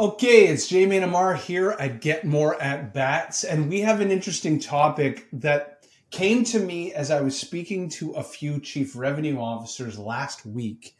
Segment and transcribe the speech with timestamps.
[0.00, 4.10] Okay, it's Jamie and Amar here at Get More at Bats, and we have an
[4.10, 9.38] interesting topic that came to me as I was speaking to a few chief revenue
[9.38, 10.96] officers last week.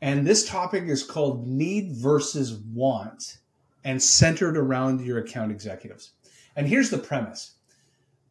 [0.00, 3.38] And this topic is called Need versus Want
[3.84, 6.10] and centered around your account executives.
[6.56, 7.54] And here's the premise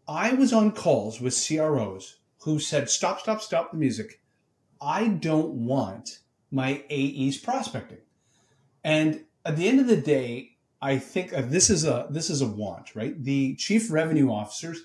[0.06, 4.20] I was on calls with CROs who said, Stop, stop, stop the music.
[4.82, 6.20] I don't want
[6.52, 8.00] my AEs prospecting.
[8.84, 12.42] And at the end of the day, I think uh, this is a this is
[12.42, 13.22] a want, right?
[13.24, 14.82] The chief revenue officers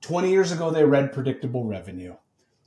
[0.00, 2.16] 20 years ago they read predictable revenue.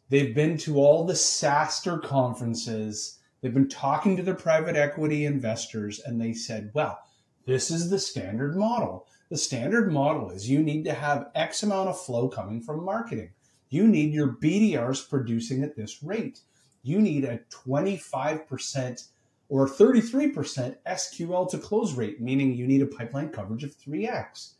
[0.09, 3.19] They've been to all the SaaStr conferences.
[3.41, 6.97] They've been talking to their private equity investors and they said, "Well,
[7.45, 9.05] this is the standard model.
[9.29, 13.31] The standard model is you need to have X amount of flow coming from marketing.
[13.69, 16.39] You need your BDRs producing at this rate.
[16.83, 19.07] You need a 25%
[19.49, 24.53] or 33% SQL to close rate, meaning you need a pipeline coverage of 3x.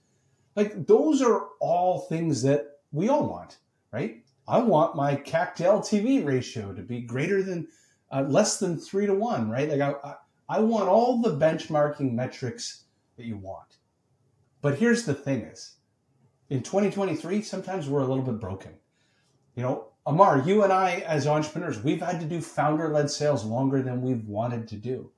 [0.55, 3.58] Like those are all things that we all want,
[3.92, 4.23] right?
[4.47, 7.67] I want my CAC to LTV ratio to be greater than,
[8.11, 9.69] uh, less than three to one, right?
[9.69, 10.16] Like I,
[10.47, 12.83] I want all the benchmarking metrics
[13.17, 13.77] that you want.
[14.61, 15.75] But here's the thing is,
[16.49, 18.73] in 2023, sometimes we're a little bit broken.
[19.55, 23.44] You know, Amar, you and I, as entrepreneurs, we've had to do founder led sales
[23.44, 25.11] longer than we've wanted to do.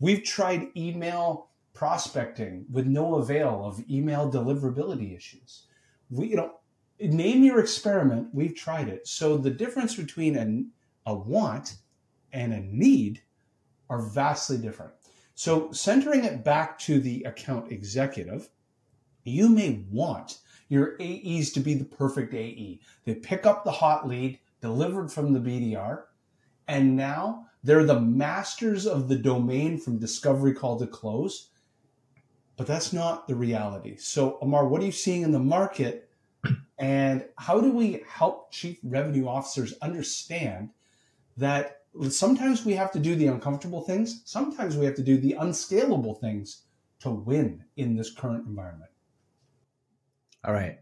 [0.00, 5.66] We've tried email prospecting with no avail of email deliverability issues.
[6.10, 6.54] We, you know,
[6.98, 9.06] name your experiment, we've tried it.
[9.06, 10.36] So the difference between
[11.06, 11.76] a, a want
[12.32, 13.22] and a need
[13.88, 14.92] are vastly different.
[15.36, 18.48] So centering it back to the account executive,
[19.22, 20.38] you may want
[20.72, 22.80] your AEs to be the perfect AE.
[23.04, 26.04] They pick up the hot lead delivered from the BDR,
[26.66, 31.50] and now they're the masters of the domain from discovery call to close.
[32.56, 33.96] But that's not the reality.
[33.98, 36.08] So, Amar, what are you seeing in the market?
[36.78, 40.70] And how do we help chief revenue officers understand
[41.36, 45.34] that sometimes we have to do the uncomfortable things, sometimes we have to do the
[45.34, 46.62] unscalable things
[47.00, 48.91] to win in this current environment?
[50.44, 50.78] All right.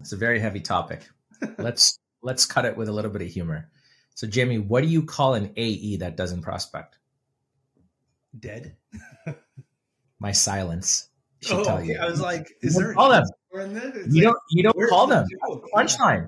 [0.00, 1.08] It's a very heavy topic.
[1.58, 3.70] let's let's cut it with a little bit of humor.
[4.14, 6.98] So Jamie, what do you call an AE that doesn't prospect?
[8.38, 8.76] Dead.
[10.18, 11.08] My silence
[11.40, 11.88] should oh, tell okay.
[11.88, 11.98] you.
[11.98, 13.24] I was like, is there call them?
[14.10, 15.24] You don't you don't call them.
[15.30, 16.26] The punchline.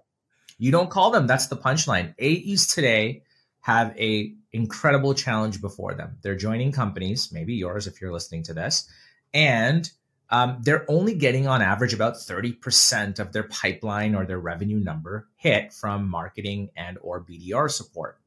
[0.57, 1.27] You don't call them.
[1.27, 2.15] That's the punchline.
[2.19, 3.23] AEs today
[3.61, 6.17] have a incredible challenge before them.
[6.23, 8.89] They're joining companies, maybe yours if you're listening to this,
[9.35, 9.91] and
[10.31, 15.29] um, they're only getting on average about 30% of their pipeline or their revenue number
[15.37, 18.19] hit from marketing and or BDR support.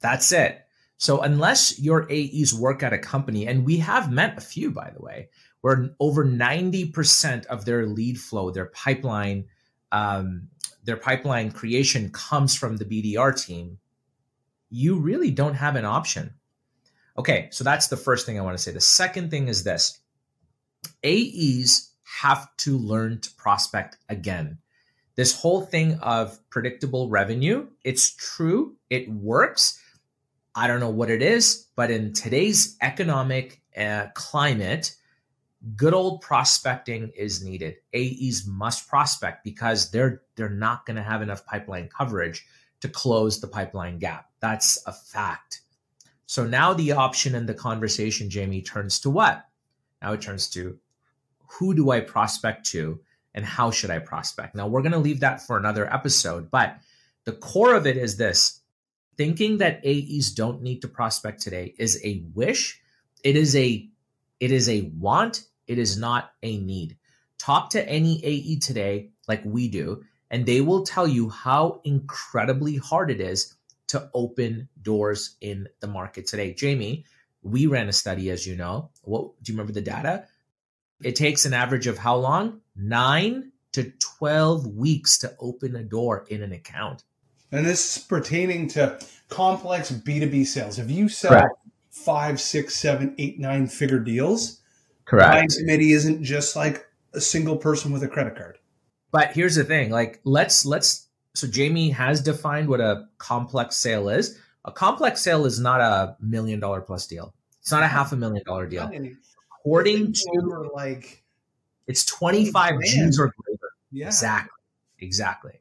[0.00, 0.66] That's it.
[0.98, 4.90] So unless your AEs work at a company, and we have met a few, by
[4.90, 5.30] the way,
[5.62, 9.46] where over 90% of their lead flow, their pipeline,
[9.92, 10.48] um,
[10.84, 13.78] their pipeline creation comes from the BDR team,
[14.68, 16.34] you really don't have an option.
[17.18, 18.70] Okay, so that's the first thing I want to say.
[18.70, 19.99] The second thing is this
[21.04, 24.58] AEs have to learn to prospect again.
[25.16, 29.78] This whole thing of predictable revenue, it's true, it works.
[30.54, 34.94] I don't know what it is, but in today's economic uh, climate,
[35.76, 37.76] good old prospecting is needed.
[37.94, 42.46] AEs must prospect because they're they're not going to have enough pipeline coverage
[42.80, 44.30] to close the pipeline gap.
[44.40, 45.60] That's a fact.
[46.26, 49.44] So now the option in the conversation, Jamie, turns to what?
[50.02, 50.78] Now it turns to
[51.58, 53.00] who do I prospect to
[53.34, 54.54] and how should I prospect?
[54.54, 56.78] Now we're going to leave that for another episode, but
[57.24, 58.60] the core of it is this
[59.16, 62.80] thinking that AEs don't need to prospect today is a wish.
[63.22, 63.88] It is a
[64.38, 66.96] it is a want, it is not a need.
[67.36, 72.76] Talk to any AE today like we do and they will tell you how incredibly
[72.76, 73.54] hard it is
[73.88, 76.54] to open doors in the market today.
[76.54, 77.04] Jamie,
[77.42, 78.90] we ran a study, as you know.
[79.02, 80.26] What do you remember the data?
[81.02, 82.60] It takes an average of how long?
[82.76, 87.04] Nine to 12 weeks to open a door in an account.
[87.52, 88.98] And this is pertaining to
[89.28, 90.78] complex B2B sales.
[90.78, 91.54] If you sell Correct.
[91.90, 94.60] five, six, seven, eight, nine figure deals,
[95.04, 95.30] Correct.
[95.30, 98.58] buying committee isn't just like a single person with a credit card.
[99.10, 104.08] But here's the thing, like let's let's so Jamie has defined what a complex sale
[104.08, 104.38] is.
[104.64, 107.34] A complex sale is not a million dollar plus deal.
[107.60, 108.90] It's not a half a million dollar deal.
[109.60, 111.22] According to like
[111.86, 113.70] it's 25 G's or greater.
[113.90, 114.06] Yeah.
[114.06, 114.50] Exactly.
[115.00, 115.60] Exactly.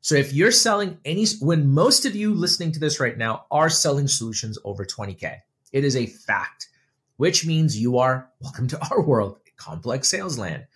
[0.00, 3.68] So if you're selling any when most of you listening to this right now are
[3.70, 5.40] selling solutions over 20k,
[5.72, 6.68] it is a fact.
[7.16, 10.66] which means you are welcome to our world, complex sales land.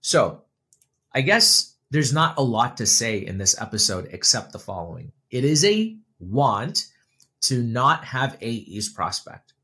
[0.00, 0.42] So,
[1.14, 5.44] I guess there's not a lot to say in this episode except the following it
[5.44, 6.86] is a want
[7.48, 9.54] to not have AEs prospect.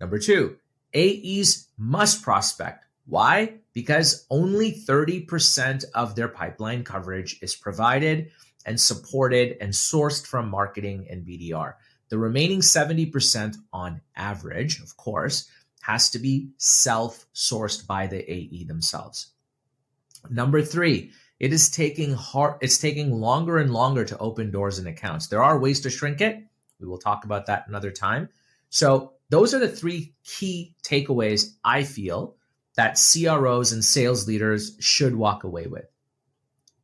[0.00, 0.56] Number two,
[0.94, 2.84] AEs must prospect.
[3.06, 3.54] Why?
[3.72, 8.30] Because only 30% of their pipeline coverage is provided
[8.66, 11.74] and supported and sourced from marketing and BDR.
[12.08, 15.48] The remaining 70% on average, of course,
[15.82, 19.32] has to be self sourced by the AE themselves.
[20.30, 21.10] Number three,
[21.40, 25.26] it is taking hard, it's taking longer and longer to open doors and accounts.
[25.26, 26.42] There are ways to shrink it.
[26.84, 28.28] We will talk about that another time.
[28.68, 32.36] So those are the three key takeaways I feel
[32.76, 35.86] that CROs and sales leaders should walk away with.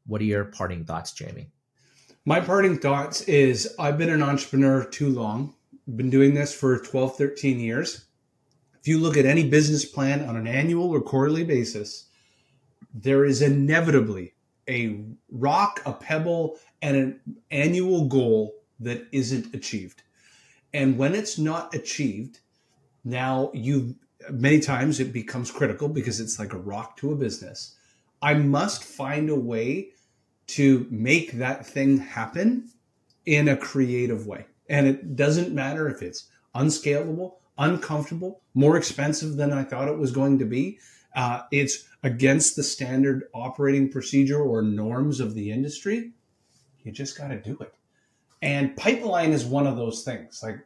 [0.07, 1.51] What are your parting thoughts, Jamie?
[2.25, 5.55] My parting thoughts is I've been an entrepreneur too long.
[5.97, 8.07] Been doing this for 12, 13 years.
[8.81, 12.07] If you look at any business plan on an annual or quarterly basis,
[12.95, 14.33] there is inevitably
[14.67, 17.21] a rock, a pebble, and an
[17.51, 20.03] annual goal that isn't achieved.
[20.73, 22.41] And when it's not achieved,
[23.05, 23.97] now you
[24.31, 27.77] many times it becomes critical because it's like a rock to a business.
[28.23, 29.91] I must find a way
[30.49, 32.69] to make that thing happen
[33.25, 34.47] in a creative way.
[34.69, 40.13] And it doesn't matter if it's unscalable, uncomfortable, more expensive than I thought it was
[40.13, 40.79] going to be.
[41.15, 46.13] Uh, it's against the standard operating procedure or norms of the industry.
[46.83, 47.75] You just got to do it.
[48.43, 50.41] And pipeline is one of those things.
[50.43, 50.59] Like,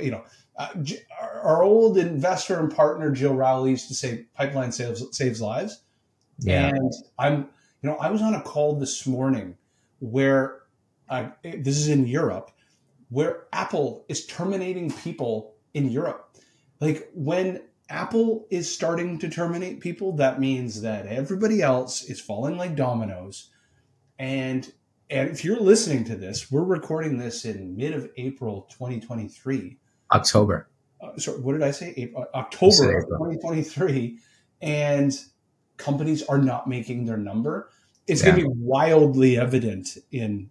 [0.00, 0.24] you know,
[0.56, 0.68] uh,
[1.20, 5.82] our old investor and partner Jill Rowley used to say, "Pipeline saves saves lives."
[6.38, 6.68] Yeah.
[6.68, 7.48] And I'm,
[7.82, 9.56] you know, I was on a call this morning
[10.00, 10.62] where
[11.08, 12.50] uh, this is in Europe,
[13.10, 16.36] where Apple is terminating people in Europe.
[16.80, 22.56] Like when Apple is starting to terminate people, that means that everybody else is falling
[22.56, 23.50] like dominoes.
[24.18, 24.70] And
[25.10, 29.76] and if you're listening to this, we're recording this in mid of April 2023.
[30.12, 30.68] October.
[31.00, 31.94] Uh, sorry, what did I say?
[31.96, 34.18] April, uh, October 2023.
[34.62, 35.12] And
[35.76, 37.70] companies are not making their number.
[38.06, 38.30] It's yeah.
[38.30, 40.50] going to be wildly evident in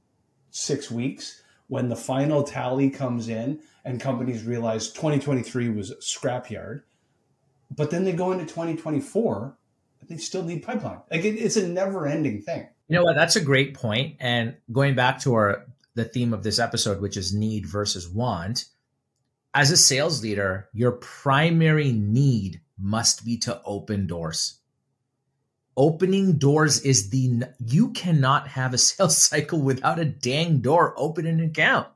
[0.51, 6.83] six weeks when the final tally comes in and companies realize 2023 was a scrapyard
[7.75, 9.57] but then they go into 2024
[10.07, 13.35] they still need pipeline like it, it's a never ending thing you know what that's
[13.35, 14.17] a great point.
[14.19, 18.65] and going back to our the theme of this episode which is need versus want
[19.55, 24.59] as a sales leader your primary need must be to open doors
[25.75, 31.25] opening doors is the you cannot have a sales cycle without a dang door open
[31.25, 31.87] an account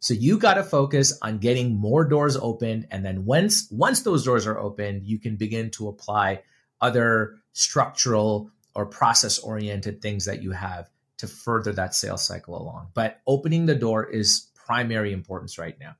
[0.00, 2.88] so you got to focus on getting more doors opened.
[2.90, 6.42] And then once, once those doors are opened, you can begin to apply
[6.80, 10.88] other structural or process oriented things that you have
[11.18, 12.88] to further that sales cycle along.
[12.94, 15.96] But opening the door is primary importance right now.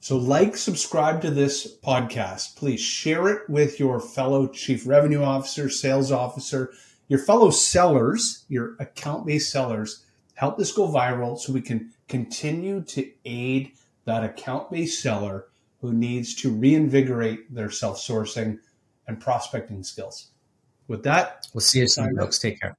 [0.00, 2.56] So, like, subscribe to this podcast.
[2.56, 6.72] Please share it with your fellow chief revenue officer, sales officer,
[7.08, 10.04] your fellow sellers, your account based sellers.
[10.34, 13.72] Help this go viral so we can continue to aid
[14.04, 15.46] that account based seller
[15.80, 18.58] who needs to reinvigorate their self sourcing
[19.06, 20.30] and prospecting skills.
[20.88, 22.38] With that, we'll see you soon, folks.
[22.38, 22.76] Take care.